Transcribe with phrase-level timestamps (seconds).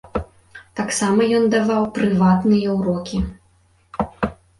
[0.77, 3.21] Таксама ён даваў прыватныя ўрокі.